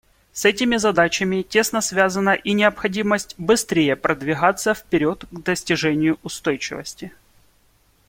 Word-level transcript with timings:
С 0.33 0.45
этими 0.45 0.77
задачами 0.77 1.43
тесно 1.43 1.79
связана 1.79 2.33
и 2.33 2.53
необходимость 2.53 3.35
быстрее 3.37 3.95
продвигаться 3.95 4.73
вперед 4.73 5.25
к 5.29 5.39
достижению 5.43 6.17
устойчивости. 6.23 7.11